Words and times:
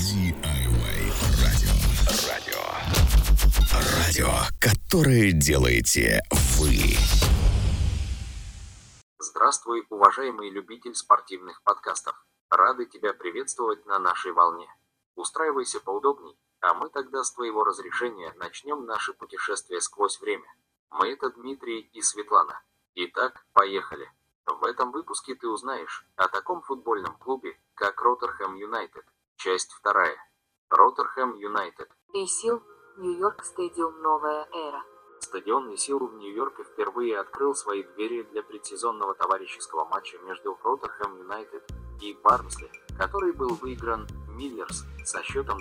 DIY 0.00 1.12
радио. 1.44 1.76
Радио. 2.26 2.62
Радио, 3.98 4.30
которое 4.58 5.32
делаете 5.32 6.22
вы. 6.56 6.96
Здравствуй, 9.18 9.84
уважаемый 9.90 10.48
любитель 10.48 10.94
спортивных 10.94 11.62
подкастов. 11.64 12.14
Рады 12.48 12.86
тебя 12.86 13.12
приветствовать 13.12 13.84
на 13.84 13.98
нашей 13.98 14.32
волне. 14.32 14.74
Устраивайся 15.16 15.80
поудобней, 15.80 16.34
а 16.60 16.72
мы 16.72 16.88
тогда 16.88 17.22
с 17.22 17.34
твоего 17.34 17.62
разрешения 17.62 18.32
начнем 18.38 18.86
наше 18.86 19.12
путешествие 19.12 19.82
сквозь 19.82 20.18
время. 20.18 20.48
Мы 20.88 21.08
это 21.08 21.28
Дмитрий 21.28 21.80
и 21.92 22.00
Светлана. 22.00 22.62
Итак, 22.94 23.44
поехали. 23.52 24.10
В 24.46 24.64
этом 24.64 24.92
выпуске 24.92 25.34
ты 25.34 25.46
узнаешь 25.46 26.06
о 26.16 26.28
таком 26.28 26.62
футбольном 26.62 27.18
клубе, 27.18 27.60
как 27.74 28.00
Роттерхэм 28.00 28.54
Юнайтед. 28.54 29.04
Часть 29.42 29.72
вторая. 29.72 30.18
Роттерхэм 30.68 31.34
Юнайтед. 31.36 31.88
Исил, 32.12 32.62
Нью-Йорк 32.98 33.42
Стадиум 33.42 34.02
Новая 34.02 34.46
Эра. 34.52 34.82
Стадион 35.20 35.74
Исил 35.74 35.98
в 35.98 36.12
Нью-Йорке 36.12 36.62
впервые 36.62 37.18
открыл 37.18 37.54
свои 37.54 37.82
двери 37.82 38.22
для 38.24 38.42
предсезонного 38.42 39.14
товарищеского 39.14 39.86
матча 39.86 40.18
между 40.18 40.58
Роттерхэм 40.62 41.20
Юнайтед 41.20 41.66
и 42.02 42.12
Барнсли, 42.22 42.70
который 42.98 43.32
был 43.32 43.54
выигран 43.54 44.06
Миллерс 44.28 44.84
со 45.06 45.22
счетом 45.22 45.56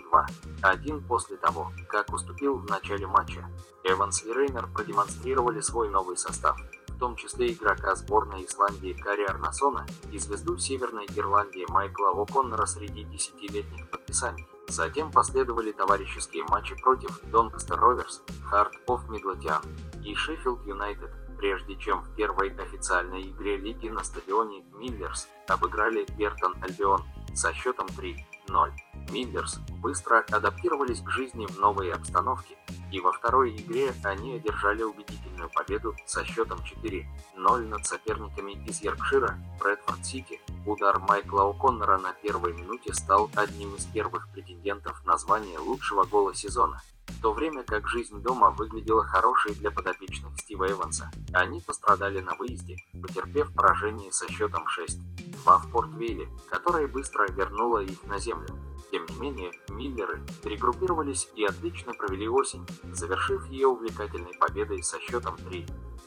2-1 0.62 1.08
после 1.08 1.38
того, 1.38 1.72
как 1.88 2.12
уступил 2.12 2.58
в 2.58 2.66
начале 2.66 3.08
матча. 3.08 3.50
Эванс 3.86 4.26
и 4.26 4.34
Рейнер 4.34 4.68
продемонстрировали 4.76 5.62
свой 5.62 5.88
новый 5.88 6.18
состав, 6.18 6.58
том 7.00 7.16
числе 7.16 7.54
игрока 7.54 7.96
сборной 7.96 8.46
Исландии 8.46 8.94
Кари 8.94 9.24
Арнасона 9.24 9.88
и 10.12 10.20
звезду 10.20 10.58
Северной 10.58 11.08
Ирландии 11.16 11.66
Майкла 11.70 12.14
О'Коннора 12.14 12.66
среди 12.66 13.06
десятилетних 13.06 13.90
подписаний. 13.90 14.46
Затем 14.68 15.12
последовали 15.12 15.72
товарищеские 15.72 16.44
матчи 16.44 16.76
против 16.76 17.20
Донкастер 17.32 17.80
Роверс, 17.80 18.22
Харт 18.46 18.74
оф 18.88 19.10
Мидлотиан 19.10 19.64
и 20.04 20.14
Шеффилд 20.14 20.66
Юнайтед, 20.68 21.10
прежде 21.38 21.76
чем 21.78 22.04
в 22.04 22.16
первой 22.16 22.50
официальной 22.50 23.32
игре 23.32 23.58
лиги 23.58 23.88
на 23.88 24.04
стадионе 24.04 24.64
Миллерс 24.74 25.28
обыграли 25.48 26.06
Бертон 26.18 26.56
Альбион 26.62 27.04
со 27.34 27.54
счетом 27.54 27.88
3-0. 27.88 28.72
Миллерс 29.12 29.60
быстро 29.82 30.26
адаптировались 30.30 31.02
к 31.02 31.10
жизни 31.10 31.48
в 31.48 31.58
новой 31.58 31.92
обстановке, 31.92 32.58
и 32.92 33.00
во 33.00 33.12
второй 33.12 33.56
игре 33.56 33.94
они 34.04 34.36
одержали 34.36 34.84
убедительную 35.40 35.50
победу 35.50 35.96
со 36.06 36.26
счетом 36.26 36.60
4-0 36.60 37.68
над 37.68 37.86
соперниками 37.86 38.54
из 38.68 38.82
Йоркшира, 38.82 39.38
Брэдфорд 39.60 40.06
Сити. 40.06 40.40
Удар 40.66 41.00
Майкла 41.00 41.52
О'Коннора 41.52 41.98
на 41.98 42.14
первой 42.14 42.54
минуте 42.54 42.94
стал 42.94 43.30
одним 43.36 43.76
из 43.76 43.86
первых 43.86 44.28
претендентов 44.30 45.04
на 45.06 45.18
звание 45.18 45.60
лучшего 45.60 46.04
гола 46.04 46.34
сезона 46.36 46.82
в 47.08 47.22
то 47.22 47.34
время 47.34 47.64
как 47.64 47.88
жизнь 47.88 48.22
дома 48.22 48.52
выглядела 48.52 49.04
хорошей 49.04 49.54
для 49.56 49.72
подопечных 49.72 50.40
Стива 50.40 50.72
Эванса. 50.72 51.12
Они 51.34 51.60
пострадали 51.60 52.22
на 52.22 52.36
выезде, 52.36 52.78
потерпев 53.02 53.54
поражение 53.54 54.12
со 54.12 54.32
счетом 54.32 54.64
6-2 54.80 54.98
в 55.44 55.72
Порт-Вейле, 55.72 56.30
которое 56.50 56.88
быстро 56.88 57.28
вернуло 57.30 57.80
их 57.80 58.02
на 58.04 58.20
землю. 58.20 58.56
Тем 58.92 59.06
не 59.06 59.20
менее, 59.20 59.52
Миллеры 59.70 60.22
перегруппировались 60.44 61.30
и 61.36 61.46
отлично 61.46 61.94
провели 61.94 62.28
осень, 62.28 62.66
завершив 62.92 63.46
ее 63.48 63.68
увлекательной 63.68 64.34
победой 64.40 64.84
со 64.84 65.00
счетом 65.00 65.38
3 65.38 65.66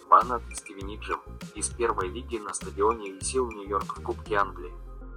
2 0.08 0.24
над 0.24 0.42
Стивениджем 0.54 1.20
из 1.54 1.70
первой 1.70 2.08
лиги 2.08 2.36
на 2.38 2.52
стадионе 2.52 3.18
Исил 3.18 3.50
Нью-Йорк 3.50 3.96
в 3.98 4.02
Кубке 4.02 4.36
Англии. 4.36 4.72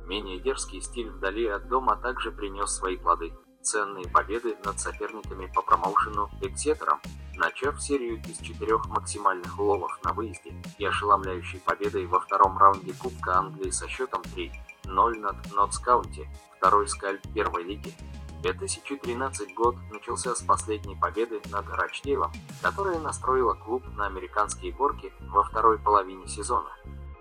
Менее 0.06 0.40
дерзкий 0.40 0.80
стиль 0.80 1.10
вдали 1.10 1.48
от 1.48 1.68
дома 1.68 1.98
также 1.98 2.32
принес 2.32 2.72
свои 2.72 2.96
плоды. 2.96 3.34
Ценные 3.62 4.08
победы 4.08 4.56
над 4.64 4.80
соперниками 4.80 5.52
по 5.54 5.64
промоушену 5.64 6.30
Эксетером, 6.42 7.02
начав 7.36 7.82
серию 7.82 8.22
из 8.22 8.38
четырех 8.38 8.88
максимальных 8.88 9.60
уловов 9.60 10.00
на 10.04 10.14
выезде 10.14 10.54
и 10.78 10.86
ошеломляющей 10.86 11.59
победой 11.59 12.06
во 12.06 12.20
втором 12.20 12.58
раунде 12.58 12.94
Кубка 12.94 13.40
Англии 13.40 13.72
со 13.72 13.88
счетом 13.88 14.22
3 14.36 14.52
0 14.88 15.19
над 15.19 15.35
Нотс 15.53 15.79
Каунти, 15.79 16.29
второй 16.57 16.88
скальп 16.88 17.22
первой 17.34 17.63
лиги. 17.63 17.94
2013 18.41 19.56
год 19.56 19.75
начался 19.91 20.35
с 20.35 20.41
последней 20.41 20.96
победы 20.96 21.41
над 21.51 21.68
Рачдейлом, 21.68 22.31
которая 22.62 23.00
настроила 23.00 23.53
клуб 23.53 23.84
на 23.97 24.06
американские 24.06 24.72
горки 24.72 25.12
во 25.22 25.44
второй 25.44 25.79
половине 25.79 26.28
сезона. 26.28 26.69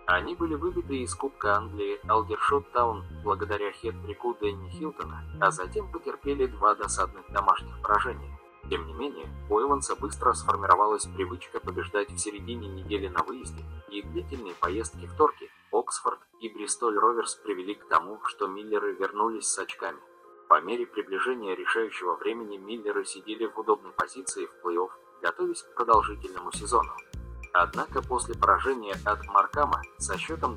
Они 0.06 0.34
были 0.34 0.54
выбиты 0.54 0.98
из 0.98 1.14
Кубка 1.14 1.56
Англии 1.56 1.98
Алдершот 2.06 2.70
Таун 2.72 3.04
благодаря 3.22 3.72
хет-трику 3.72 4.34
Дэнни 4.34 4.68
Хилтона, 4.68 5.24
а 5.40 5.50
затем 5.50 5.90
потерпели 5.90 6.44
два 6.44 6.74
досадных 6.74 7.24
домашних 7.32 7.80
поражения. 7.80 8.38
Тем 8.68 8.86
не 8.86 8.92
менее, 8.92 9.26
у 9.48 9.60
Эванса 9.60 9.96
быстро 9.96 10.32
сформировалась 10.34 11.06
привычка 11.06 11.58
побеждать 11.60 12.10
в 12.10 12.18
середине 12.18 12.68
недели 12.68 13.08
на 13.08 13.22
выезде, 13.22 13.62
и 13.90 14.02
длительные 14.02 14.54
поездки 14.54 15.06
в 15.06 15.14
Торки, 15.14 15.50
Оксфорд 15.74 16.20
и 16.38 16.48
Бристоль 16.48 16.96
Роверс 16.96 17.34
привели 17.34 17.74
к 17.74 17.88
тому, 17.88 18.20
что 18.26 18.46
Миллеры 18.46 18.92
вернулись 18.94 19.48
с 19.48 19.58
очками. 19.58 19.98
По 20.48 20.60
мере 20.60 20.86
приближения 20.86 21.56
решающего 21.56 22.14
времени 22.14 22.58
Миллеры 22.58 23.04
сидели 23.04 23.46
в 23.46 23.58
удобной 23.58 23.90
позиции 23.90 24.46
в 24.46 24.64
плей-офф, 24.64 24.90
готовясь 25.20 25.62
к 25.62 25.74
продолжительному 25.74 26.52
сезону. 26.52 26.92
Однако 27.52 28.02
после 28.02 28.36
поражения 28.36 28.96
от 29.04 29.26
Маркама 29.26 29.82
со 29.98 30.16
счетом 30.16 30.56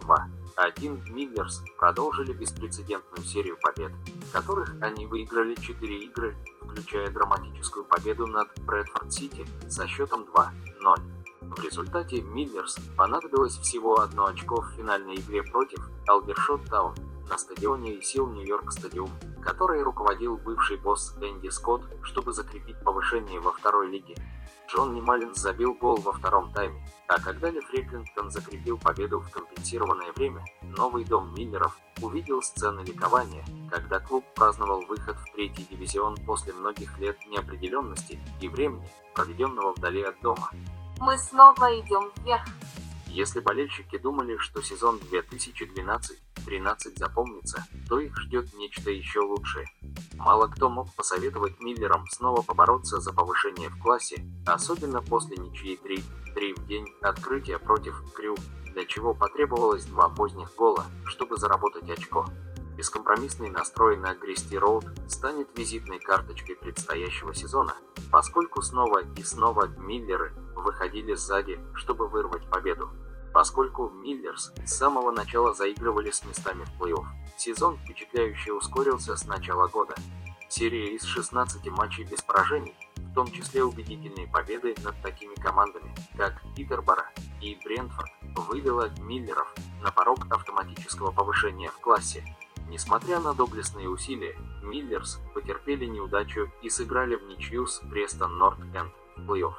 2-1 0.56 1.10
Миллерс 1.10 1.64
продолжили 1.80 2.34
беспрецедентную 2.34 3.26
серию 3.26 3.58
побед, 3.60 3.92
в 3.92 4.32
которых 4.32 4.76
они 4.82 5.08
выиграли 5.08 5.56
4 5.56 5.98
игры, 5.98 6.36
включая 6.62 7.10
драматическую 7.10 7.86
победу 7.86 8.28
над 8.28 8.50
Брэдфорд 8.68 9.12
Сити 9.12 9.48
со 9.68 9.88
счетом 9.88 10.28
2-0. 10.32 11.17
В 11.58 11.64
результате 11.64 12.22
Миллерс 12.22 12.78
понадобилось 12.96 13.58
всего 13.58 14.00
одно 14.00 14.28
очко 14.28 14.62
в 14.62 14.70
финальной 14.74 15.16
игре 15.16 15.42
против 15.42 15.90
Алдершот 16.08 16.64
Таун 16.66 16.94
на 17.28 17.38
стадионе 17.40 18.00
Сил 18.04 18.28
Нью-Йорк 18.28 18.72
Стадиум, 18.72 19.10
который 19.42 19.82
руководил 19.82 20.38
бывший 20.38 20.78
босс 20.78 21.16
Энди 21.20 21.50
Скотт, 21.50 21.82
чтобы 22.04 22.32
закрепить 22.32 22.80
повышение 22.84 23.40
во 23.40 23.52
второй 23.54 23.90
лиге. 23.90 24.16
Джонни 24.70 25.02
Маллинс 25.02 25.40
забил 25.40 25.74
гол 25.74 25.96
во 25.98 26.12
втором 26.12 26.54
тайме, 26.54 26.88
а 27.08 27.20
когда 27.20 27.50
Ли 27.50 27.60
Фриклингтон 27.62 28.30
закрепил 28.30 28.78
победу 28.78 29.20
в 29.20 29.32
компенсированное 29.32 30.12
время, 30.16 30.46
новый 30.62 31.06
дом 31.06 31.34
Миллеров 31.34 31.76
увидел 32.04 32.44
сцены 32.44 32.82
ликования, 32.82 33.44
когда 33.72 34.00
клуб 34.00 34.24
праздновал 34.36 34.82
выход 34.86 35.18
в 35.18 35.34
третий 35.34 35.66
дивизион 35.72 36.18
после 36.18 36.54
многих 36.54 37.00
лет 37.00 37.18
неопределенности 37.26 38.20
и 38.42 38.48
времени, 38.48 38.88
проведенного 39.16 39.74
вдали 39.74 40.04
от 40.04 40.22
дома. 40.22 40.52
Мы 41.00 41.18
снова 41.18 41.80
идем 41.80 42.12
вверх. 42.24 42.44
Если 43.08 43.40
болельщики 43.40 43.98
думали, 43.98 44.38
что 44.38 44.62
сезон 44.62 45.00
2012-13 45.12 46.98
запомнится, 46.98 47.66
то 47.88 48.00
их 48.00 48.18
ждет 48.18 48.54
нечто 48.56 48.92
еще 48.92 49.20
лучшее. 49.20 49.68
Мало 50.16 50.48
кто 50.48 50.70
мог 50.70 50.94
посоветовать 50.96 51.60
Миллерам 51.60 52.06
снова 52.08 52.42
побороться 52.42 53.00
за 53.00 53.14
повышение 53.14 53.70
в 53.70 53.80
классе, 53.80 54.24
особенно 54.46 55.02
после 55.02 55.38
ничьей 55.38 55.80
3-3 56.36 56.56
в 56.56 56.68
день 56.68 56.88
открытия 57.02 57.60
против 57.60 58.02
Крю, 58.14 58.36
для 58.74 58.86
чего 58.86 59.14
потребовалось 59.14 59.86
два 59.86 60.10
поздних 60.10 60.56
гола, 60.56 60.86
чтобы 61.06 61.38
заработать 61.38 61.90
очко. 61.90 62.26
Бескомпромиссный 62.76 63.50
настрой 63.50 63.98
на 63.98 64.14
Грести 64.14 64.58
Роуд 64.58 64.86
станет 65.08 65.48
визитной 65.58 66.00
карточкой 66.00 66.56
предстоящего 66.56 67.34
сезона, 67.34 67.76
поскольку 68.12 68.62
снова 68.62 69.02
и 69.16 69.24
снова 69.24 69.68
Миллеры 69.80 70.32
выходили 70.62 71.14
сзади, 71.14 71.60
чтобы 71.76 72.08
вырвать 72.08 72.50
победу. 72.50 72.90
Поскольку 73.34 73.90
Миллерс 73.90 74.52
с 74.66 74.74
самого 74.74 75.12
начала 75.12 75.54
заигрывали 75.54 76.12
с 76.12 76.24
местами 76.26 76.64
в 76.64 76.82
плей-офф, 76.82 77.06
сезон 77.38 77.78
впечатляюще 77.78 78.54
ускорился 78.54 79.16
с 79.16 79.26
начала 79.26 79.68
года. 79.68 79.96
Серия 80.50 80.96
из 80.96 81.04
16 81.04 81.68
матчей 81.72 82.06
без 82.06 82.22
поражений, 82.22 82.76
в 82.96 83.14
том 83.14 83.30
числе 83.32 83.64
убедительные 83.64 84.28
победы 84.28 84.76
над 84.84 85.00
такими 85.02 85.36
командами, 85.36 85.94
как 86.16 86.42
Питербора 86.56 87.12
и 87.42 87.60
Брентфорд, 87.64 88.10
вывела 88.48 88.90
Миллеров 89.00 89.54
на 89.82 89.92
порог 89.92 90.26
автоматического 90.30 91.12
повышения 91.12 91.70
в 91.70 91.80
классе. 91.80 92.24
Несмотря 92.70 93.20
на 93.20 93.34
доблестные 93.34 93.90
усилия, 93.90 94.36
Миллерс 94.64 95.20
потерпели 95.34 95.86
неудачу 95.86 96.52
и 96.62 96.70
сыграли 96.70 97.16
в 97.16 97.24
ничью 97.28 97.68
с 97.68 97.80
Престон 97.90 98.38
Норт-Энд 98.38 98.94
в 99.16 99.30
плей-офф. 99.30 99.54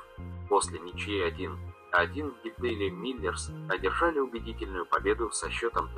После 0.48 0.78
ничьи 0.78 1.20
1-1 1.22 2.30
в 2.30 2.42
Гиттейле 2.42 2.90
Миллерс 2.90 3.50
одержали 3.68 4.18
убедительную 4.18 4.86
победу 4.86 5.30
со 5.30 5.50
счетом 5.50 5.90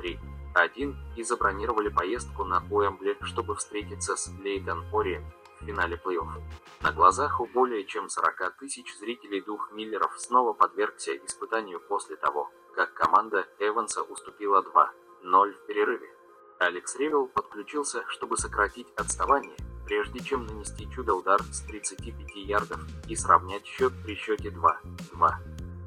3-1 0.55 0.95
и 1.15 1.23
забронировали 1.23 1.89
поездку 1.89 2.43
на 2.43 2.63
Уэмбли, 2.69 3.17
чтобы 3.21 3.55
встретиться 3.55 4.15
с 4.15 4.29
Лейтон 4.43 4.85
Ориент 4.93 5.25
в 5.61 5.65
финале 5.65 5.99
плей-офф. 6.03 6.41
На 6.81 6.91
глазах 6.91 7.39
у 7.39 7.45
более 7.45 7.85
чем 7.85 8.09
40 8.09 8.57
тысяч 8.59 8.93
зрителей 8.97 9.41
дух 9.41 9.71
Миллеров 9.71 10.19
снова 10.19 10.53
подвергся 10.53 11.15
испытанию 11.15 11.79
после 11.79 12.15
того, 12.15 12.49
как 12.75 12.93
команда 12.93 13.47
Эванса 13.59 14.01
уступила 14.01 14.61
2-0 15.23 15.53
в 15.53 15.65
перерыве. 15.67 16.09
Алекс 16.59 16.95
Ревел 16.95 17.27
подключился, 17.27 18.03
чтобы 18.07 18.37
сократить 18.37 18.87
отставание, 18.95 19.55
прежде 19.91 20.21
чем 20.21 20.45
нанести 20.45 20.89
чудо-удар 20.89 21.43
с 21.51 21.59
35 21.63 22.35
ярдов 22.35 22.79
и 23.09 23.15
сравнять 23.17 23.65
счет 23.65 23.91
при 24.05 24.15
счете 24.15 24.47
2-2. 24.47 25.29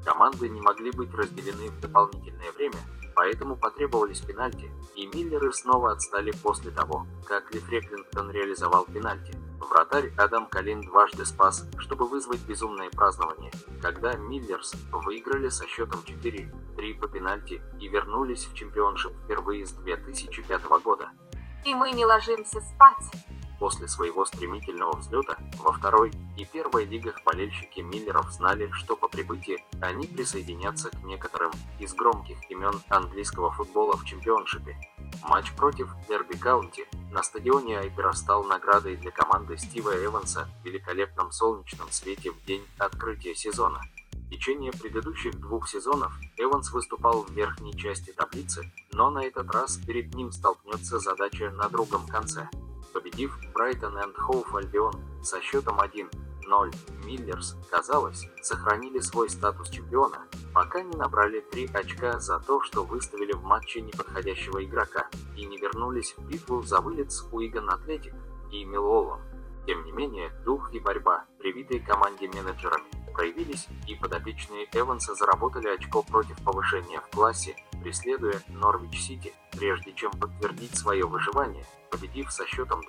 Команды 0.05 0.47
не 0.47 0.61
могли 0.61 0.91
быть 0.91 1.11
разделены 1.11 1.71
в 1.71 1.79
дополнительное 1.79 2.51
время, 2.51 2.77
поэтому 3.15 3.55
потребовались 3.55 4.19
пенальти, 4.19 4.69
и 4.95 5.07
Миллеры 5.07 5.51
снова 5.51 5.93
отстали 5.93 6.31
после 6.43 6.69
того, 6.69 7.07
как 7.25 7.51
Ли 7.51 7.59
Фреклингтон 7.59 8.29
реализовал 8.29 8.85
пенальти. 8.85 9.33
Вратарь 9.59 10.13
Адам 10.17 10.45
Калин 10.45 10.81
дважды 10.81 11.25
спас, 11.25 11.67
чтобы 11.79 12.07
вызвать 12.07 12.41
безумное 12.41 12.91
празднование, 12.91 13.51
когда 13.81 14.13
Миллерс 14.13 14.75
выиграли 14.91 15.49
со 15.49 15.65
счетом 15.65 16.01
4-3 16.01 16.99
по 16.99 17.07
пенальти 17.07 17.59
и 17.81 17.87
вернулись 17.87 18.45
в 18.45 18.53
чемпионшип 18.53 19.13
впервые 19.23 19.65
с 19.65 19.71
2005 19.71 20.63
года. 20.83 21.09
И 21.65 21.73
мы 21.73 21.89
не 21.89 22.05
ложимся 22.05 22.61
спать. 22.61 23.25
После 23.59 23.87
своего 23.87 24.25
стремительного 24.25 24.97
взлета 24.97 25.37
во 25.59 25.71
второй 25.71 26.11
и 26.37 26.45
первой 26.45 26.85
лигах 26.85 27.23
болельщики 27.23 27.79
Миллеров 27.79 28.31
знали, 28.31 28.69
что 28.71 28.97
по 28.97 29.07
прибытии 29.07 29.63
они 29.81 30.07
присоединятся 30.07 30.89
к 30.89 31.03
некоторым 31.03 31.51
из 31.79 31.93
громких 31.93 32.37
имен 32.51 32.81
английского 32.89 33.51
футбола 33.51 33.95
в 33.95 34.05
чемпионшипе. 34.05 34.77
Матч 35.23 35.53
против 35.53 35.89
Дерби 36.09 36.35
Каунти 36.35 36.85
на 37.11 37.23
стадионе 37.23 37.79
iPro 37.79 38.11
стал 38.11 38.43
наградой 38.43 38.97
для 38.97 39.11
команды 39.11 39.57
Стива 39.57 39.91
Эванса 40.03 40.49
в 40.61 40.65
великолепном 40.65 41.31
солнечном 41.31 41.89
свете 41.91 42.31
в 42.31 42.45
день 42.45 42.65
открытия 42.77 43.35
сезона. 43.35 43.81
В 44.11 44.29
течение 44.29 44.73
предыдущих 44.73 45.39
двух 45.39 45.69
сезонов 45.69 46.11
Эванс 46.35 46.71
выступал 46.71 47.23
в 47.23 47.31
верхней 47.31 47.77
части 47.77 48.11
таблицы, 48.11 48.69
но 48.91 49.09
на 49.09 49.23
этот 49.23 49.49
раз 49.51 49.77
перед 49.77 50.13
ним 50.13 50.31
столкнется 50.31 50.99
задача 50.99 51.51
на 51.51 51.69
другом 51.69 52.05
конце– 52.07 52.49
победив 52.95 53.37
Брайтон 53.53 53.97
энд 53.97 54.17
Хоуф 54.17 54.55
Альбион 54.55 54.95
со 55.21 55.41
счетом 55.41 55.81
1-0. 55.81 56.09
Миллерс, 57.03 57.57
казалось, 57.69 58.25
сохранили 58.41 58.99
свой 58.99 59.29
статус 59.29 59.69
чемпиона, 59.69 60.25
пока 60.53 60.81
не 60.81 60.95
набрали 60.95 61.41
3 61.41 61.71
очка 61.73 62.19
за 62.19 62.39
то, 62.39 62.61
что 62.61 62.85
выставили 62.85 63.33
в 63.33 63.43
матче 63.43 63.81
неподходящего 63.81 64.63
игрока 64.63 65.09
и 65.35 65.45
не 65.45 65.57
вернулись 65.57 66.15
в 66.17 66.25
битву 66.25 66.63
за 66.63 66.79
вылет 66.79 67.11
с 67.11 67.27
Уиган 67.33 67.69
Атлетик 67.69 68.13
и 68.51 68.63
Милуолом. 68.63 69.19
Тем 69.67 69.83
не 69.83 69.91
менее, 69.91 70.31
дух 70.45 70.73
и 70.73 70.79
борьба, 70.79 71.25
привитые 71.39 71.81
команде 71.81 72.29
менеджерами, 72.29 72.85
проявились, 73.13 73.67
и 73.87 73.95
подопечные 73.95 74.69
Эванса 74.71 75.15
заработали 75.15 75.67
очко 75.67 76.01
против 76.03 76.41
повышения 76.43 77.01
в 77.01 77.09
классе, 77.09 77.55
преследуя 77.85 78.41
Норвич-Сити, 78.47 79.31
прежде 79.51 79.93
чем 79.93 80.09
подтвердить 80.09 80.75
свое 80.75 81.05
выживание, 81.05 81.63
победив 81.91 82.31
со 82.31 82.43
счетом 82.47 82.81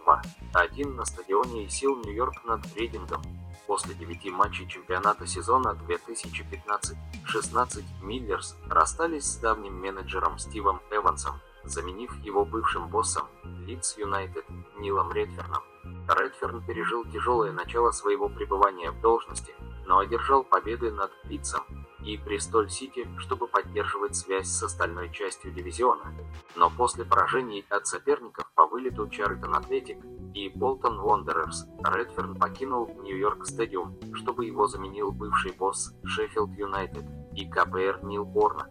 2-1 0.55 0.95
на 0.95 1.05
стадионе 1.05 1.69
сил 1.69 1.97
Нью-Йорк 1.97 2.43
над 2.47 2.63
Рейдингом. 2.75 3.21
После 3.67 3.95
девяти 3.95 4.31
матчей 4.31 4.67
чемпионата 4.67 5.27
сезона 5.27 5.79
2015-16 5.87 7.85
Миллерс 8.01 8.57
расстались 8.71 9.25
с 9.25 9.37
давним 9.37 9.79
менеджером 9.79 10.39
Стивом 10.39 10.81
Эвансом, 10.91 11.41
заменив 11.65 12.19
его 12.25 12.47
бывшим 12.47 12.89
боссом 12.89 13.27
Лидс 13.67 13.99
Юнайтед 13.99 14.47
Нилом 14.79 15.13
Редферном. 15.13 15.63
Редферн 16.09 16.65
пережил 16.65 17.05
тяжелое 17.05 17.53
начало 17.53 17.91
своего 17.91 18.31
пребывания 18.31 18.91
в 18.91 19.01
должности, 19.03 19.55
но 19.85 19.99
одержал 19.99 20.43
победы 20.43 20.91
над 20.91 21.13
Лидсом 21.25 21.86
и 22.07 22.17
Бристоль-Сити, 22.17 23.09
чтобы 23.19 23.49
поддерживать 23.49 24.15
связь 24.15 24.47
с 24.47 24.63
остальной 24.63 25.11
частью 25.11 25.53
дивизиона. 25.53 26.15
Но 26.55 26.71
после 26.71 27.05
поражений 27.05 27.65
от 27.69 27.87
соперников 27.87 28.51
по 28.55 28.67
вылету 28.67 29.09
Чарльтон 29.09 29.57
Атлетик 29.57 29.99
и 30.33 30.49
Болтон 30.49 31.01
Вондерерс, 31.01 31.67
Редферн 31.85 32.37
покинул 32.37 32.89
Нью-Йорк 33.03 33.45
Стадиум, 33.45 33.99
чтобы 34.15 34.47
его 34.47 34.69
заменил 34.69 35.11
бывший 35.11 35.53
босс 35.53 35.95
Шеффилд 36.05 36.51
Юнайтед 36.57 37.05
и 37.35 37.45
КПР 37.51 38.01
Нил 38.05 38.31
Орнак. 38.35 38.71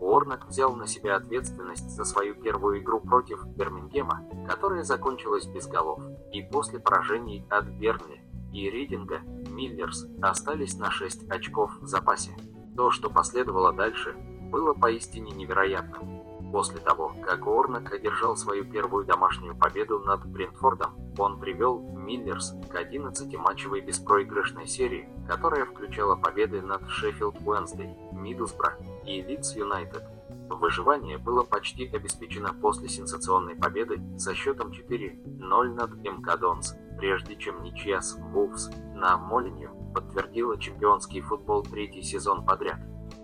Уорнок 0.00 0.46
взял 0.46 0.76
на 0.76 0.86
себя 0.86 1.16
ответственность 1.16 1.90
за 1.90 2.04
свою 2.04 2.34
первую 2.34 2.80
игру 2.80 3.00
против 3.00 3.44
Бирмингема, 3.46 4.22
которая 4.46 4.84
закончилась 4.84 5.46
без 5.46 5.66
голов, 5.66 6.00
и 6.32 6.42
после 6.42 6.78
поражений 6.78 7.44
от 7.50 7.64
Бернли 7.64 8.20
и 8.52 8.70
Ридинга 8.70 9.20
Миллерс 9.50 10.06
остались 10.22 10.76
на 10.76 10.90
6 10.90 11.28
очков 11.28 11.72
в 11.80 11.86
запасе. 11.86 12.36
То, 12.76 12.90
что 12.90 13.08
последовало 13.08 13.72
дальше, 13.72 14.14
было 14.50 14.74
поистине 14.74 15.32
невероятным. 15.32 16.22
После 16.52 16.78
того, 16.78 17.14
как 17.24 17.46
Уорнок 17.46 17.92
одержал 17.92 18.36
свою 18.36 18.64
первую 18.64 19.04
домашнюю 19.04 19.56
победу 19.56 19.98
над 20.00 20.24
Брентфордом, 20.26 20.94
он 21.18 21.40
привел 21.40 21.80
Миллерс 21.80 22.54
к 22.70 22.74
11-матчевой 22.74 23.80
беспроигрышной 23.80 24.66
серии, 24.66 25.08
которая 25.26 25.64
включала 25.64 26.16
победы 26.16 26.62
над 26.62 26.88
Шеффилд 26.88 27.36
Уэнсдей, 27.44 27.96
Миддлсбро 28.12 28.76
и 29.04 29.22
Лидс 29.22 29.56
Юнайтед. 29.56 30.04
Выживание 30.48 31.18
было 31.18 31.42
почти 31.42 31.86
обеспечено 31.88 32.54
после 32.54 32.88
сенсационной 32.88 33.56
победы 33.56 34.00
со 34.18 34.34
счетом 34.34 34.70
4-0 34.70 35.74
над 35.74 35.96
МК 35.96 36.36
Донс, 36.36 36.74
прежде 36.98 37.36
чем 37.36 37.62
ничья 37.62 38.00
с 38.00 38.14
Вулфс 38.14 38.70
на 38.94 39.16
Молинью 39.16 39.75
подтвердила 39.96 40.58
чемпионский 40.58 41.22
футбол 41.22 41.62
третий 41.62 42.02
сезон 42.02 42.44
подряд. 42.44 42.78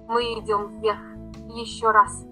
Мы 0.09 0.23
идем 0.41 0.81
вверх. 0.81 1.01
Еще 1.55 1.91
раз. 1.91 2.25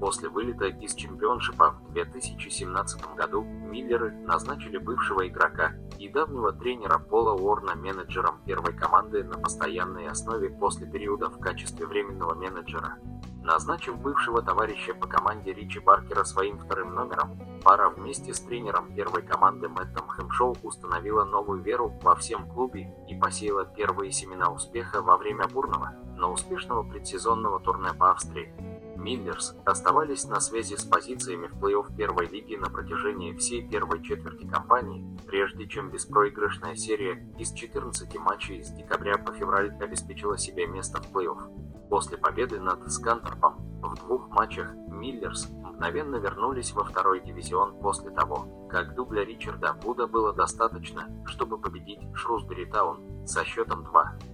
После 0.00 0.28
вылета 0.28 0.66
из 0.66 0.94
чемпионшипа 0.94 1.80
в 1.88 1.92
2017 1.92 3.16
году 3.16 3.42
Миллеры 3.42 4.12
назначили 4.12 4.78
бывшего 4.78 5.26
игрока 5.26 5.72
и 5.98 6.08
давнего 6.08 6.52
тренера 6.52 6.98
Пола 6.98 7.32
Уорна 7.32 7.74
менеджером 7.74 8.40
первой 8.46 8.72
команды 8.72 9.24
на 9.24 9.36
постоянной 9.36 10.06
основе 10.06 10.48
после 10.48 10.86
периода 10.86 11.28
в 11.28 11.40
качестве 11.40 11.84
временного 11.84 12.36
менеджера. 12.36 12.98
Назначив 13.42 13.98
бывшего 13.98 14.42
товарища 14.42 14.94
по 14.94 15.06
команде 15.06 15.52
Ричи 15.52 15.78
Баркера 15.78 16.24
своим 16.24 16.58
вторым 16.58 16.94
номером, 16.94 17.38
пара 17.62 17.88
вместе 17.88 18.34
с 18.34 18.40
тренером 18.40 18.94
первой 18.94 19.22
команды 19.22 19.68
Мэттом 19.68 20.06
Хэмшоу 20.08 20.56
установила 20.62 21.24
новую 21.24 21.62
веру 21.62 21.92
во 22.02 22.14
всем 22.16 22.48
клубе 22.48 22.92
и 23.08 23.14
посеяла 23.14 23.64
первые 23.64 24.12
семена 24.12 24.50
успеха 24.50 25.02
во 25.02 25.16
время 25.16 25.46
бурного, 25.48 25.94
но 26.16 26.32
успешного 26.32 26.82
предсезонного 26.82 27.60
турне 27.60 27.94
по 27.94 28.10
Австрии. 28.10 28.52
Миллерс 28.98 29.54
оставались 29.64 30.24
на 30.24 30.40
связи 30.40 30.74
с 30.74 30.82
позициями 30.84 31.46
в 31.46 31.54
плей-офф 31.54 31.96
первой 31.96 32.26
лиги 32.26 32.56
на 32.56 32.68
протяжении 32.68 33.32
всей 33.34 33.66
первой 33.66 34.02
четверти 34.02 34.46
кампании, 34.46 35.16
прежде 35.26 35.68
чем 35.68 35.90
беспроигрышная 35.90 36.74
серия 36.74 37.32
из 37.38 37.52
14 37.52 38.18
матчей 38.18 38.64
с 38.64 38.70
декабря 38.70 39.16
по 39.16 39.32
февраль 39.32 39.72
обеспечила 39.80 40.36
себе 40.36 40.66
место 40.66 41.00
в 41.00 41.12
плей-офф. 41.12 41.67
После 41.90 42.18
победы 42.18 42.60
над 42.60 42.90
Сканторпом 42.92 43.56
в 43.82 43.94
двух 43.96 44.28
матчах 44.28 44.74
Миллерс 44.88 45.48
мгновенно 45.50 46.16
вернулись 46.16 46.72
во 46.72 46.84
второй 46.84 47.20
дивизион 47.20 47.80
после 47.80 48.10
того, 48.10 48.46
как 48.68 48.94
дубля 48.94 49.24
Ричарда 49.24 49.74
Вуда 49.82 50.06
было 50.06 50.34
достаточно, 50.34 51.08
чтобы 51.24 51.58
победить 51.58 52.00
Шрусбери 52.14 52.66
Таун 52.66 53.26
со 53.26 53.44
счетом 53.44 53.86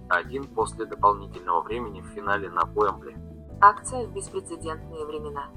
2-1 0.09 0.53
после 0.53 0.85
дополнительного 0.85 1.61
времени 1.61 2.01
в 2.01 2.07
финале 2.07 2.49
на 2.49 2.63
Уэмбли. 2.75 3.15
Акция 3.61 4.05
в 4.05 4.13
беспрецедентные 4.13 5.05
времена. 5.05 5.47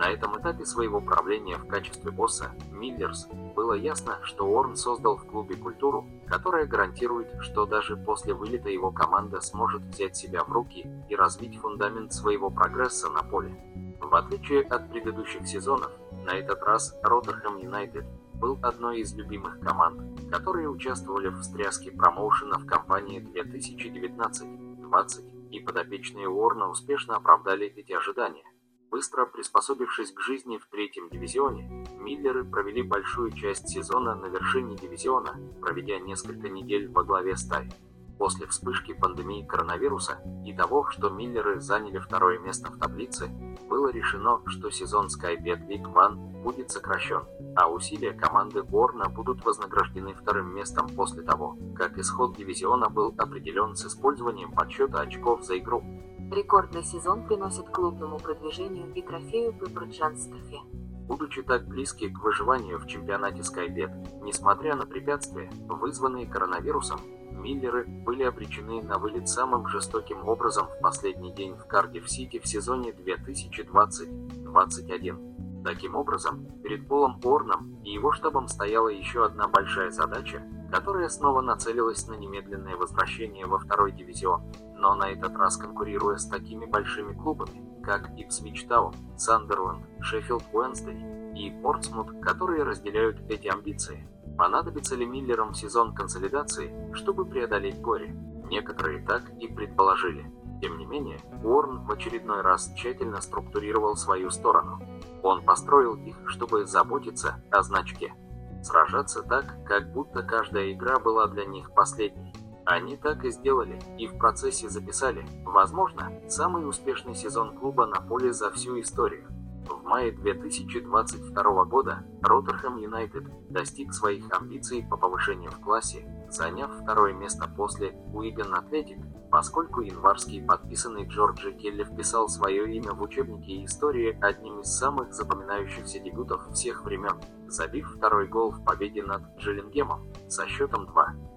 На 0.00 0.08
этом 0.08 0.40
этапе 0.40 0.64
своего 0.64 1.02
правления 1.02 1.58
в 1.58 1.66
качестве 1.66 2.10
босса 2.10 2.52
Миллерс 2.70 3.28
было 3.54 3.74
ясно, 3.74 4.18
что 4.22 4.46
Уорн 4.46 4.74
создал 4.74 5.18
в 5.18 5.26
клубе 5.26 5.56
культуру, 5.56 6.08
которая 6.26 6.64
гарантирует, 6.64 7.28
что 7.40 7.66
даже 7.66 7.98
после 7.98 8.32
вылета 8.32 8.70
его 8.70 8.90
команда 8.90 9.42
сможет 9.42 9.82
взять 9.82 10.16
себя 10.16 10.42
в 10.42 10.50
руки 10.50 10.90
и 11.10 11.14
развить 11.14 11.60
фундамент 11.60 12.14
своего 12.14 12.48
прогресса 12.48 13.10
на 13.10 13.22
поле. 13.22 13.54
В 14.00 14.14
отличие 14.14 14.62
от 14.62 14.88
предыдущих 14.88 15.46
сезонов, 15.46 15.92
на 16.24 16.30
этот 16.30 16.62
раз 16.62 16.96
Роттерхэм 17.02 17.58
Юнайтед 17.58 18.06
был 18.32 18.58
одной 18.62 19.00
из 19.00 19.14
любимых 19.14 19.60
команд, 19.60 20.00
которые 20.30 20.70
участвовали 20.70 21.28
в 21.28 21.42
встряске 21.42 21.90
промоушена 21.90 22.58
в 22.58 22.64
кампании 22.64 23.20
2019-20 23.20 25.50
и 25.50 25.60
подопечные 25.60 26.26
Уорна 26.26 26.70
успешно 26.70 27.16
оправдали 27.16 27.66
эти 27.66 27.92
ожидания. 27.92 28.49
Быстро 28.90 29.24
приспособившись 29.24 30.10
к 30.10 30.20
жизни 30.20 30.58
в 30.58 30.66
третьем 30.66 31.08
дивизионе, 31.10 31.86
Миллеры 32.00 32.44
провели 32.44 32.82
большую 32.82 33.30
часть 33.30 33.68
сезона 33.68 34.16
на 34.16 34.26
вершине 34.26 34.74
дивизиона, 34.74 35.36
проведя 35.60 36.00
несколько 36.00 36.48
недель 36.48 36.88
во 36.88 37.04
главе 37.04 37.36
стаи. 37.36 37.70
После 38.18 38.48
вспышки 38.48 38.92
пандемии 38.92 39.46
коронавируса 39.46 40.20
и 40.44 40.52
того, 40.52 40.88
что 40.90 41.08
Миллеры 41.08 41.60
заняли 41.60 41.98
второе 41.98 42.40
место 42.40 42.72
в 42.72 42.78
таблице, 42.78 43.28
было 43.68 43.92
решено, 43.92 44.40
что 44.46 44.70
сезон 44.70 45.06
SkyBet 45.06 45.68
League 45.68 45.92
One 45.94 46.42
будет 46.42 46.72
сокращен, 46.72 47.22
а 47.54 47.70
усилия 47.70 48.12
команды 48.12 48.64
Борна 48.64 49.08
будут 49.08 49.44
вознаграждены 49.44 50.14
вторым 50.14 50.52
местом 50.52 50.88
после 50.88 51.22
того, 51.22 51.56
как 51.76 51.96
исход 51.96 52.36
дивизиона 52.36 52.90
был 52.90 53.14
определен 53.16 53.76
с 53.76 53.86
использованием 53.86 54.50
подсчета 54.50 55.00
очков 55.00 55.44
за 55.44 55.58
игру. 55.58 55.84
Рекордный 56.30 56.84
сезон 56.84 57.26
приносит 57.26 57.68
клубному 57.70 58.18
продвижению 58.18 58.92
и 58.94 59.02
трофею 59.02 59.52
Пепперджанс 59.52 60.26
трофе. 60.26 60.60
Будучи 61.08 61.42
так 61.42 61.66
близки 61.66 62.08
к 62.08 62.22
выживанию 62.22 62.78
в 62.78 62.86
чемпионате 62.86 63.42
Скайбет, 63.42 63.90
несмотря 64.22 64.76
на 64.76 64.86
препятствия, 64.86 65.50
вызванные 65.68 66.26
коронавирусом, 66.26 67.00
Миллеры 67.40 67.84
были 67.86 68.24
обречены 68.24 68.82
на 68.82 68.98
вылет 68.98 69.28
самым 69.28 69.68
жестоким 69.68 70.26
образом 70.28 70.66
в 70.66 70.80
последний 70.82 71.32
день 71.32 71.54
в 71.54 71.64
Кардив-Сити 71.66 72.38
в 72.38 72.46
сезоне 72.46 72.90
2020-21. 72.90 75.62
Таким 75.64 75.94
образом, 75.94 76.46
перед 76.62 76.86
Полом 76.88 77.18
Орном 77.24 77.80
и 77.82 77.92
его 77.92 78.12
штабом 78.12 78.46
стояла 78.48 78.88
еще 78.88 79.24
одна 79.24 79.48
большая 79.48 79.90
задача, 79.90 80.42
которая 80.70 81.08
снова 81.08 81.40
нацелилась 81.40 82.06
на 82.08 82.14
немедленное 82.14 82.76
возвращение 82.76 83.46
во 83.46 83.58
второй 83.58 83.92
дивизион, 83.92 84.42
но 84.80 84.94
на 84.94 85.10
этот 85.10 85.36
раз 85.36 85.56
конкурируя 85.56 86.16
с 86.16 86.26
такими 86.26 86.64
большими 86.64 87.12
клубами, 87.12 87.82
как 87.82 88.10
Ипсвич 88.18 88.64
Таун, 88.64 88.94
Сандерленд, 89.16 89.84
Шеффилд 90.00 90.44
Уэнсдей 90.52 91.34
и 91.34 91.50
Портсмут, 91.62 92.20
которые 92.22 92.64
разделяют 92.64 93.20
эти 93.28 93.48
амбиции. 93.48 94.08
Понадобится 94.38 94.96
ли 94.96 95.04
Миллерам 95.04 95.52
сезон 95.52 95.94
консолидации, 95.94 96.72
чтобы 96.94 97.26
преодолеть 97.26 97.80
горе? 97.80 98.08
Некоторые 98.48 99.04
так 99.06 99.28
и 99.38 99.48
предположили. 99.48 100.32
Тем 100.62 100.78
не 100.78 100.86
менее, 100.86 101.18
Уорн 101.42 101.84
в 101.86 101.92
очередной 101.92 102.40
раз 102.40 102.72
тщательно 102.74 103.20
структурировал 103.20 103.96
свою 103.96 104.30
сторону. 104.30 104.80
Он 105.22 105.44
построил 105.44 105.94
их, 105.96 106.16
чтобы 106.26 106.66
заботиться 106.66 107.42
о 107.50 107.62
значке. 107.62 108.14
Сражаться 108.62 109.22
так, 109.22 109.56
как 109.66 109.92
будто 109.92 110.22
каждая 110.22 110.72
игра 110.72 110.98
была 110.98 111.26
для 111.28 111.44
них 111.44 111.72
последней. 111.72 112.32
Они 112.64 112.96
так 112.96 113.24
и 113.24 113.30
сделали, 113.30 113.78
и 113.98 114.06
в 114.06 114.18
процессе 114.18 114.68
записали, 114.68 115.24
возможно, 115.44 116.12
самый 116.28 116.68
успешный 116.68 117.14
сезон 117.14 117.56
клуба 117.56 117.86
на 117.86 118.00
поле 118.00 118.32
за 118.32 118.50
всю 118.50 118.78
историю. 118.80 119.26
В 119.68 119.84
мае 119.84 120.12
2022 120.12 121.64
года 121.64 122.04
Роттерхэм 122.22 122.76
Юнайтед 122.78 123.24
достиг 123.50 123.92
своих 123.92 124.24
амбиций 124.32 124.84
по 124.88 124.96
повышению 124.96 125.50
в 125.50 125.60
классе, 125.60 126.04
заняв 126.30 126.70
второе 126.82 127.12
место 127.12 127.48
после 127.48 127.92
Уиган 128.12 128.54
Атлетик, 128.54 128.98
поскольку 129.30 129.80
январский 129.80 130.44
подписанный 130.44 131.06
Джорджи 131.06 131.52
Келли 131.52 131.84
вписал 131.84 132.28
свое 132.28 132.72
имя 132.74 132.92
в 132.92 133.02
учебники 133.02 133.64
истории 133.64 134.18
одним 134.20 134.60
из 134.60 134.66
самых 134.66 135.12
запоминающихся 135.12 136.00
дебютов 136.00 136.48
всех 136.52 136.84
времен, 136.84 137.16
забив 137.50 137.96
второй 137.96 138.28
гол 138.28 138.50
в 138.50 138.64
победе 138.64 139.02
над 139.02 139.22
Джилингемом 139.38 140.08
со 140.28 140.46
счетом 140.46 140.88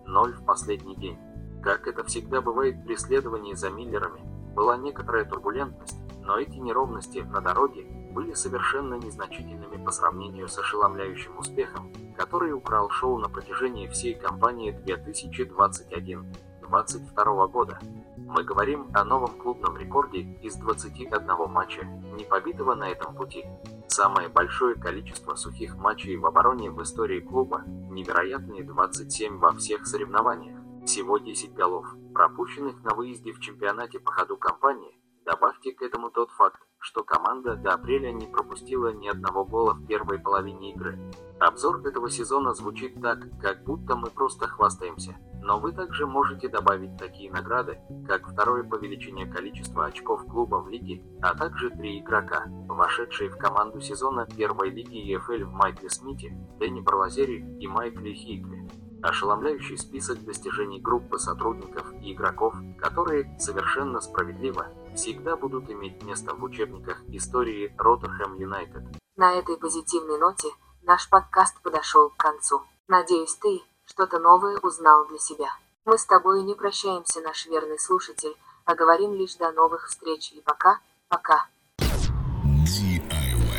2-0 0.08 0.34
в 0.34 0.46
последний 0.46 0.96
день. 0.96 1.18
Как 1.62 1.88
это 1.88 2.04
всегда 2.04 2.42
бывает 2.42 2.84
при 2.86 2.96
следовании 2.96 3.54
за 3.54 3.70
Миллерами, 3.70 4.22
была 4.54 4.78
некоторая 4.78 5.26
турбулентность, 5.26 5.98
но 6.22 6.38
эти 6.38 6.58
неровности 6.58 7.20
на 7.20 7.42
дороге 7.42 7.86
были 8.14 8.34
совершенно 8.34 8.96
незначительными 8.96 9.84
по 9.84 9.92
сравнению 9.92 10.48
с 10.48 10.58
ошеломляющим 10.58 11.38
успехом, 11.38 11.92
который 12.18 12.54
украл 12.54 12.90
шоу 12.90 13.18
на 13.18 13.30
протяжении 13.30 13.88
всей 13.88 14.14
кампании 14.14 14.74
2021-2022 14.86 17.48
года. 17.48 17.80
Мы 18.18 18.44
говорим 18.44 18.88
о 18.94 19.04
новом 19.04 19.32
клубном 19.38 19.78
рекорде 19.78 20.20
из 20.20 20.56
21 20.56 21.50
матча, 21.50 21.84
не 21.84 22.24
побитого 22.24 22.76
на 22.76 22.90
этом 22.90 23.16
пути. 23.16 23.46
Самое 23.88 24.30
большое 24.30 24.76
количество 24.76 25.36
сухих 25.36 25.76
матчей 25.78 26.18
в 26.18 26.26
обороне 26.26 26.72
в 26.72 26.82
истории 26.82 27.20
клуба, 27.20 27.64
невероятные 27.66 28.64
27 28.64 29.38
во 29.38 29.54
всех 29.54 29.86
соревнованиях. 29.86 30.60
Всего 30.86 31.18
10 31.18 31.54
голов, 31.54 31.88
пропущенных 32.14 32.84
на 32.84 32.96
выезде 32.96 33.32
в 33.32 33.40
чемпионате 33.40 34.00
по 34.00 34.12
ходу 34.12 34.36
кампании, 34.36 35.00
Добавьте 35.26 35.72
к 35.72 35.82
этому 35.82 36.10
тот 36.12 36.32
факт, 36.32 36.60
что 36.80 37.04
команда 37.04 37.56
до 37.56 37.76
апреля 37.76 38.12
не 38.12 38.28
пропустила 38.28 38.92
ни 38.92 39.08
одного 39.08 39.46
гола 39.46 39.74
в 39.74 39.86
первой 39.88 40.20
половине 40.20 40.72
игры. 40.72 41.00
Обзор 41.40 41.80
этого 41.88 42.10
сезона 42.10 42.54
звучит 42.54 43.02
так, 43.02 43.20
как 43.42 43.64
будто 43.64 43.96
мы 43.96 44.10
просто 44.10 44.48
хвастаемся. 44.48 45.16
Но 45.44 45.60
вы 45.60 45.74
также 45.74 46.08
можете 46.08 46.48
добавить 46.48 46.98
такие 46.98 47.30
награды, 47.30 47.78
как 48.08 48.26
второе 48.32 48.64
по 48.64 48.76
величине 48.76 49.26
количество 49.26 49.86
очков 49.86 50.26
клуба 50.26 50.56
в 50.56 50.70
лиге, 50.70 51.04
а 51.22 51.36
также 51.36 51.70
три 51.70 52.00
игрока, 52.00 52.46
вошедшие 52.70 53.30
в 53.30 53.38
команду 53.38 53.82
сезона 53.82 54.26
первой 54.26 54.70
лиги 54.70 54.96
ЕФЛ 54.96 55.46
в 55.46 55.52
Майкле 55.52 55.90
Смите, 55.90 56.30
Дэнни 56.60 56.80
Барлазери 56.80 57.58
и 57.60 57.68
Майкле 57.68 58.14
Хикли. 58.14 58.70
Ошеломляющий 59.02 59.78
список 59.78 60.24
достижений 60.24 60.80
группы 60.80 61.18
сотрудников 61.18 61.92
и 62.02 62.14
игроков, 62.14 62.56
которые, 62.80 63.38
совершенно 63.38 64.00
справедливо, 64.00 64.68
всегда 64.96 65.36
будут 65.36 65.70
иметь 65.70 66.02
место 66.04 66.34
в 66.34 66.42
учебниках 66.42 67.04
истории 67.10 67.76
Роттерхэм 67.78 68.36
Юнайтед. 68.36 68.84
На 69.18 69.34
этой 69.34 69.58
позитивной 69.58 70.20
ноте 70.20 70.48
наш 70.84 71.10
подкаст 71.10 71.62
подошел 71.62 72.12
к 72.12 72.16
концу. 72.16 72.62
Надеюсь, 72.88 73.36
ты 73.36 73.62
что-то 73.86 74.20
новое 74.20 74.58
узнал 74.58 75.06
для 75.08 75.20
себя. 75.20 75.50
Мы 75.86 75.98
с 75.98 76.06
тобой 76.06 76.44
не 76.44 76.56
прощаемся, 76.56 77.22
наш 77.22 77.46
верный 77.46 77.80
слушатель, 77.80 78.36
а 78.66 78.76
говорим 78.76 79.14
лишь 79.14 79.36
до 79.36 79.52
новых 79.52 79.88
встреч 79.88 80.32
и 80.32 80.42
пока, 80.42 80.80
пока. 81.10 81.48
DIY 81.80 83.54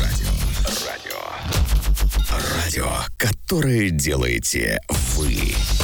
радио. 0.00 0.30
Радио. 0.86 1.20
Радио, 2.56 2.88
которое 3.18 3.90
делаете 3.90 4.80
вы. 4.88 5.83